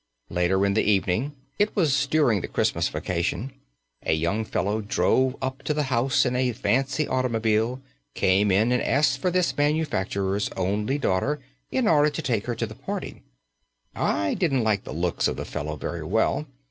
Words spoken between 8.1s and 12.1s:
came in and asked for this manufacturer's only daughter in order